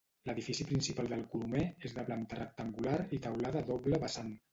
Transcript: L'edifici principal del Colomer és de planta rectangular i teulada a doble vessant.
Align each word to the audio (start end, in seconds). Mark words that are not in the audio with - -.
L'edifici 0.27 0.63
principal 0.69 1.09
del 1.11 1.19
Colomer 1.33 1.61
és 1.89 1.93
de 1.97 2.05
planta 2.07 2.39
rectangular 2.39 2.97
i 3.19 3.21
teulada 3.27 3.61
a 3.63 3.67
doble 3.69 4.01
vessant. 4.07 4.33